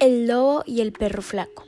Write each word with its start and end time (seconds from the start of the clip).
El 0.00 0.28
lobo 0.28 0.62
y 0.64 0.80
el 0.80 0.92
perro 0.92 1.22
flaco. 1.22 1.64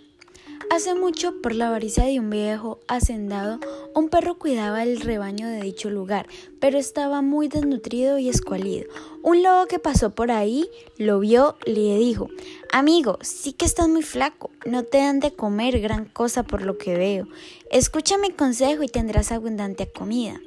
Hace 0.71 0.95
mucho, 0.95 1.35
por 1.42 1.53
la 1.53 1.67
avaricia 1.67 2.04
de 2.04 2.21
un 2.21 2.31
viejo 2.31 2.78
hacendado, 2.87 3.58
un 3.92 4.08
perro 4.08 4.38
cuidaba 4.38 4.85
el 4.85 5.01
rebaño 5.01 5.49
de 5.49 5.60
dicho 5.60 5.90
lugar, 5.90 6.28
pero 6.60 6.78
estaba 6.78 7.22
muy 7.22 7.49
desnutrido 7.49 8.19
y 8.19 8.28
escualido. 8.28 8.87
Un 9.24 9.42
lobo 9.42 9.67
que 9.67 9.81
pasó 9.81 10.10
por 10.10 10.31
ahí 10.31 10.71
lo 10.96 11.19
vio 11.19 11.56
y 11.67 11.72
le 11.72 11.99
dijo, 11.99 12.28
Amigo, 12.71 13.19
sí 13.21 13.53
que 13.53 13.64
estás 13.64 13.88
muy 13.88 14.03
flaco, 14.03 14.53
no 14.65 14.85
te 14.85 14.99
dan 14.99 15.19
de 15.19 15.33
comer 15.33 15.81
gran 15.81 16.05
cosa 16.05 16.45
por 16.45 16.62
lo 16.62 16.78
que 16.78 16.97
veo. 16.97 17.26
Escucha 17.73 18.16
mi 18.16 18.30
consejo 18.30 18.84
y 18.84 18.88
tendrás 18.88 19.32
abundante 19.32 19.90
comida. 19.90 20.40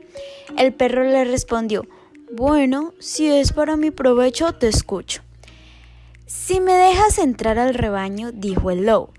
El 0.57 0.73
perro 0.73 1.03
le 1.03 1.25
respondió, 1.25 1.85
Bueno, 2.31 2.93
si 2.97 3.27
es 3.27 3.51
para 3.51 3.75
mi 3.75 3.91
provecho, 3.91 4.53
te 4.53 4.69
escucho. 4.69 5.21
Si 6.35 6.59
me 6.59 6.73
dejas 6.73 7.19
entrar 7.19 7.59
al 7.59 7.75
rebaño, 7.75 8.31
dijo 8.33 8.71
el 8.71 8.87
lobo, 8.87 9.13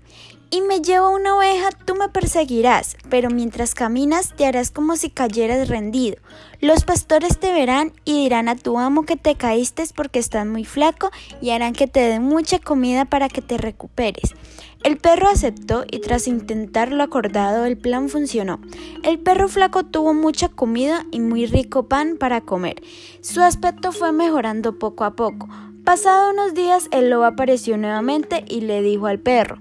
y 0.51 0.61
me 0.61 0.81
llevo 0.81 1.09
una 1.09 1.37
oveja, 1.37 1.69
tú 1.71 1.95
me 1.95 2.09
perseguirás, 2.09 2.97
pero 3.09 3.29
mientras 3.29 3.73
caminas 3.73 4.33
te 4.35 4.45
harás 4.45 4.69
como 4.69 4.95
si 4.97 5.09
cayeras 5.09 5.69
rendido. 5.69 6.17
Los 6.59 6.83
pastores 6.83 7.39
te 7.39 7.51
verán 7.51 7.93
y 8.03 8.21
dirán 8.21 8.49
a 8.49 8.57
tu 8.57 8.77
amo 8.77 9.05
que 9.05 9.15
te 9.15 9.35
caíste 9.35 9.85
porque 9.95 10.19
estás 10.19 10.45
muy 10.45 10.65
flaco 10.65 11.09
y 11.41 11.49
harán 11.51 11.73
que 11.73 11.87
te 11.87 12.01
den 12.01 12.21
mucha 12.21 12.59
comida 12.59 13.05
para 13.05 13.29
que 13.29 13.41
te 13.41 13.57
recuperes. 13.57 14.35
El 14.83 14.97
perro 14.97 15.29
aceptó 15.29 15.85
y 15.89 16.01
tras 16.01 16.27
intentar 16.27 16.91
lo 16.91 17.01
acordado 17.01 17.65
el 17.65 17.77
plan 17.77 18.09
funcionó. 18.09 18.59
El 19.03 19.19
perro 19.19 19.47
flaco 19.47 19.83
tuvo 19.83 20.13
mucha 20.13 20.49
comida 20.49 21.05
y 21.11 21.21
muy 21.21 21.47
rico 21.47 21.87
pan 21.87 22.17
para 22.17 22.41
comer. 22.41 22.83
Su 23.21 23.41
aspecto 23.41 23.93
fue 23.93 24.11
mejorando 24.11 24.77
poco 24.77 25.05
a 25.05 25.15
poco. 25.15 25.47
Pasado 25.85 26.31
unos 26.31 26.55
días 26.55 26.87
el 26.89 27.11
lobo 27.11 27.25
apareció 27.25 27.77
nuevamente 27.77 28.43
y 28.47 28.61
le 28.61 28.81
dijo 28.81 29.05
al 29.05 29.19
perro 29.19 29.59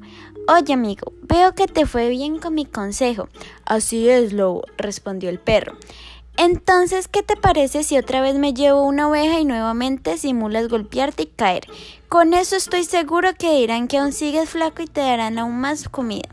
Oye 0.48 0.72
amigo, 0.72 1.12
veo 1.20 1.54
que 1.54 1.66
te 1.66 1.84
fue 1.84 2.08
bien 2.08 2.38
con 2.38 2.54
mi 2.54 2.64
consejo. 2.64 3.28
Así 3.66 4.08
es, 4.08 4.32
lobo, 4.32 4.64
respondió 4.78 5.28
el 5.28 5.38
perro. 5.38 5.76
Entonces, 6.36 7.06
¿qué 7.06 7.22
te 7.22 7.36
parece 7.36 7.84
si 7.84 7.96
otra 7.96 8.20
vez 8.20 8.34
me 8.34 8.54
llevo 8.54 8.82
una 8.82 9.08
oveja 9.08 9.38
y 9.38 9.44
nuevamente 9.44 10.18
simulas 10.18 10.68
golpearte 10.68 11.22
y 11.22 11.26
caer? 11.26 11.64
Con 12.08 12.34
eso 12.34 12.56
estoy 12.56 12.84
seguro 12.84 13.34
que 13.38 13.54
dirán 13.54 13.86
que 13.86 13.98
aún 13.98 14.12
sigues 14.12 14.50
flaco 14.50 14.82
y 14.82 14.86
te 14.86 15.00
darán 15.00 15.38
aún 15.38 15.60
más 15.60 15.88
comida. 15.88 16.28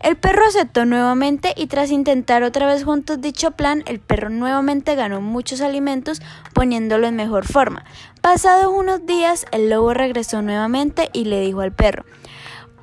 El 0.00 0.16
perro 0.16 0.44
aceptó 0.46 0.84
nuevamente 0.84 1.54
y 1.56 1.68
tras 1.68 1.90
intentar 1.90 2.42
otra 2.42 2.66
vez 2.66 2.84
juntos 2.84 3.20
dicho 3.20 3.52
plan, 3.52 3.84
el 3.86 4.00
perro 4.00 4.30
nuevamente 4.30 4.96
ganó 4.96 5.20
muchos 5.20 5.60
alimentos 5.60 6.20
poniéndolo 6.52 7.06
en 7.06 7.16
mejor 7.16 7.46
forma. 7.46 7.84
Pasados 8.20 8.72
unos 8.74 9.06
días, 9.06 9.46
el 9.52 9.70
lobo 9.70 9.94
regresó 9.94 10.42
nuevamente 10.42 11.08
y 11.12 11.24
le 11.24 11.40
dijo 11.40 11.60
al 11.60 11.72
perro 11.72 12.04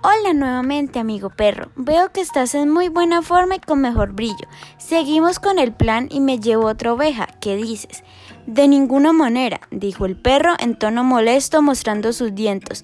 Hola 0.05 0.33
nuevamente, 0.33 0.99
amigo 0.99 1.29
perro. 1.29 1.71
Veo 1.77 2.11
que 2.11 2.19
estás 2.19 2.55
en 2.55 2.69
muy 2.69 2.89
buena 2.89 3.21
forma 3.21 3.55
y 3.55 3.59
con 3.59 3.79
mejor 3.79 4.11
brillo. 4.11 4.49
Seguimos 4.77 5.39
con 5.39 5.59
el 5.59 5.71
plan 5.71 6.09
y 6.11 6.19
me 6.19 6.39
llevo 6.39 6.65
otra 6.65 6.91
oveja. 6.91 7.29
¿Qué 7.39 7.55
dices? 7.55 8.03
De 8.45 8.67
ninguna 8.67 9.13
manera, 9.13 9.61
dijo 9.71 10.05
el 10.05 10.17
perro 10.17 10.55
en 10.59 10.77
tono 10.77 11.05
molesto 11.05 11.61
mostrando 11.61 12.11
sus 12.11 12.35
dientes. 12.35 12.83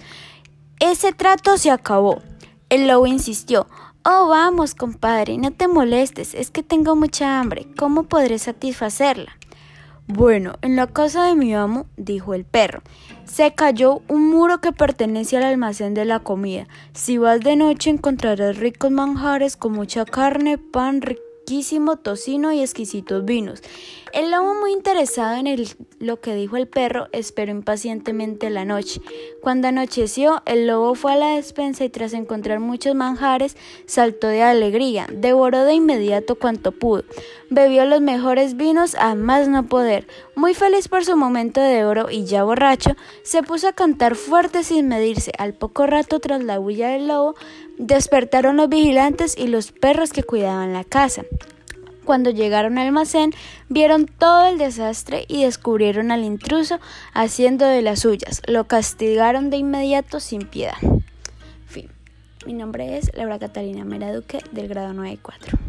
Ese 0.80 1.12
trato 1.12 1.58
se 1.58 1.72
acabó. 1.72 2.22
El 2.70 2.88
lobo 2.88 3.06
insistió. 3.06 3.68
Oh, 4.06 4.30
vamos, 4.30 4.74
compadre, 4.74 5.38
no 5.38 5.52
te 5.52 5.68
molestes, 5.68 6.34
es 6.34 6.52
que 6.52 6.64
tengo 6.64 6.96
mucha 6.96 7.42
hambre. 7.42 7.68
¿Cómo 7.78 8.04
podré 8.04 8.40
satisfacerla? 8.40 9.39
Bueno, 10.12 10.56
en 10.64 10.76
la 10.76 10.88
casa 10.88 11.26
de 11.26 11.36
mi 11.36 11.54
amo, 11.54 11.86
dijo 11.96 12.34
el 12.34 12.44
perro, 12.44 12.82
se 13.26 13.54
cayó 13.54 14.02
un 14.08 14.28
muro 14.28 14.60
que 14.60 14.72
pertenece 14.72 15.38
al 15.38 15.44
almacén 15.44 15.94
de 15.94 16.04
la 16.04 16.20
comida. 16.22 16.68
Si 16.94 17.20
vas 17.20 17.42
de 17.42 17.56
noche 17.56 17.92
encontrarás 17.92 18.58
ricos 18.58 18.90
manjares 18.90 19.56
con 19.56 19.74
mucha 19.74 20.06
carne, 20.06 20.58
pan, 20.58 21.02
tocino 22.04 22.52
y 22.54 22.62
exquisitos 22.62 23.26
vinos. 23.26 23.62
El 24.14 24.32
lobo, 24.32 24.56
muy 24.56 24.72
interesado 24.72 25.36
en 25.36 25.64
lo 26.00 26.20
que 26.20 26.34
dijo 26.34 26.58
el 26.58 26.68
perro, 26.68 27.08
esperó 27.12 27.52
impacientemente 27.52 28.50
la 28.50 28.66
noche. 28.66 29.02
Cuando 29.42 29.68
anocheció, 29.68 30.42
el 30.46 30.68
lobo 30.68 30.96
fue 30.96 31.14
a 31.14 31.18
la 31.18 31.36
despensa 31.36 31.84
y 31.84 31.90
tras 31.90 32.14
encontrar 32.14 32.60
muchos 32.60 32.96
manjares, 32.96 33.56
saltó 33.86 34.28
de 34.28 34.42
alegría, 34.42 35.06
devoró 35.12 35.64
de 35.64 35.74
inmediato 35.74 36.36
cuanto 36.36 36.72
pudo, 36.72 37.04
bebió 37.50 37.86
los 37.86 38.02
mejores 38.02 38.58
vinos 38.58 38.96
a 38.96 39.16
más 39.16 39.48
no 39.48 39.68
poder. 39.68 40.08
Muy 40.36 40.54
feliz 40.54 40.88
por 40.88 41.06
su 41.06 41.16
momento 41.16 41.62
de 41.62 41.86
oro 41.86 42.10
y 42.10 42.26
ya 42.26 42.44
borracho, 42.44 42.96
se 43.24 43.44
puso 43.44 43.68
a 43.68 43.74
cantar 43.74 44.16
fuerte 44.16 44.64
sin 44.64 44.88
medirse. 44.88 45.32
Al 45.38 45.54
poco 45.54 45.86
rato, 45.86 46.20
tras 46.20 46.44
la 46.44 46.60
huella 46.60 46.90
del 46.90 47.08
lobo, 47.08 47.36
despertaron 47.78 48.58
los 48.58 48.70
vigilantes 48.70 49.38
y 49.38 49.48
los 49.48 49.72
perros 49.72 50.14
que 50.14 50.24
cuidaban 50.24 50.74
la 50.74 50.84
casa. 50.84 51.24
Cuando 52.10 52.32
llegaron 52.32 52.80
al 52.80 52.88
almacén, 52.88 53.34
vieron 53.68 54.08
todo 54.08 54.48
el 54.48 54.58
desastre 54.58 55.26
y 55.28 55.44
descubrieron 55.44 56.10
al 56.10 56.24
intruso 56.24 56.80
haciendo 57.14 57.68
de 57.68 57.84
las 57.84 58.00
suyas. 58.00 58.42
Lo 58.48 58.64
castigaron 58.64 59.52
de 59.52 59.58
inmediato 59.58 60.20
sin 60.20 60.48
piedad. 60.48 60.74
Fin. 61.68 61.92
Mi 62.48 62.54
nombre 62.54 62.98
es 62.98 63.16
Laura 63.16 63.38
Catalina 63.38 63.86
Meraduque 63.86 64.40
del 64.52 64.68
grado 64.68 64.92
94. 64.94 65.69